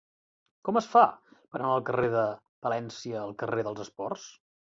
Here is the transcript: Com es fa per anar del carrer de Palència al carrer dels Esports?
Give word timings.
Com 0.67 0.77
es 0.79 0.85
fa 0.93 1.03
per 1.33 1.59
anar 1.59 1.73
del 1.75 1.83
carrer 1.89 2.09
de 2.15 2.25
Palència 2.67 3.21
al 3.27 3.35
carrer 3.43 3.67
dels 3.69 3.85
Esports? 3.87 4.27